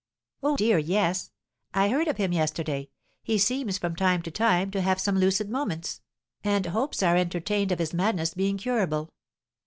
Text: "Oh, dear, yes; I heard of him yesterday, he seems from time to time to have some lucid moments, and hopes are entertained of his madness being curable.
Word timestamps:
"Oh, 0.41 0.57
dear, 0.57 0.79
yes; 0.79 1.29
I 1.75 1.89
heard 1.89 2.07
of 2.07 2.17
him 2.17 2.33
yesterday, 2.33 2.89
he 3.21 3.37
seems 3.37 3.77
from 3.77 3.95
time 3.95 4.23
to 4.23 4.31
time 4.31 4.71
to 4.71 4.81
have 4.81 4.99
some 4.99 5.19
lucid 5.19 5.47
moments, 5.47 6.01
and 6.43 6.65
hopes 6.65 7.03
are 7.03 7.15
entertained 7.15 7.71
of 7.71 7.77
his 7.77 7.93
madness 7.93 8.33
being 8.33 8.57
curable. 8.57 9.11